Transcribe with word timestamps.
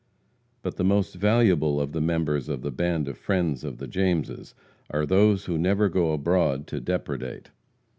But 0.63 0.77
the 0.77 0.83
most 0.83 1.13
valuable 1.13 1.79
of 1.79 1.91
the 1.91 2.01
members 2.01 2.49
of 2.49 2.63
the 2.63 2.71
band 2.71 3.07
of 3.07 3.19
friends 3.19 3.63
of 3.63 3.77
the 3.77 3.85
Jameses 3.85 4.55
are 4.89 5.05
those 5.05 5.45
who 5.45 5.59
never 5.59 5.89
go 5.89 6.11
abroad 6.11 6.65
to 6.69 6.81
depredate. 6.81 7.51